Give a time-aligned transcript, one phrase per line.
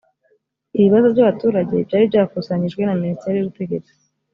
[0.77, 3.93] ibibazo by abaturage byari byakusanyijwe na minisiteri y ubutegetsi